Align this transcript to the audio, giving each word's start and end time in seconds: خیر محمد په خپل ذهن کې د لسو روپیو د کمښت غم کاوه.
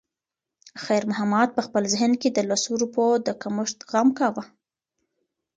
خیر 0.83 1.03
محمد 1.11 1.49
په 1.55 1.61
خپل 1.67 1.83
ذهن 1.93 2.11
کې 2.21 2.29
د 2.31 2.39
لسو 2.49 2.71
روپیو 2.81 3.11
د 3.25 3.27
کمښت 3.41 3.77
غم 3.91 4.07
کاوه. 4.19 4.43